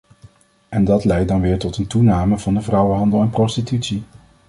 [0.69, 4.03] En dat leidt dan weer tot een toename van de vrouwenhandel en prostitutie.